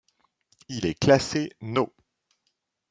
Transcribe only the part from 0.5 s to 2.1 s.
Il est classé No.